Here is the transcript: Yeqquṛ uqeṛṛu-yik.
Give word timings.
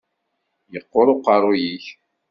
Yeqquṛ 0.73 1.07
uqeṛṛu-yik. 1.13 1.85